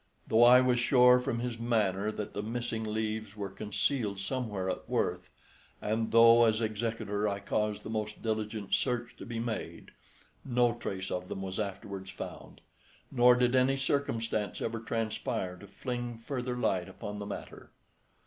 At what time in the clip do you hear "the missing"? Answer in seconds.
2.33-2.83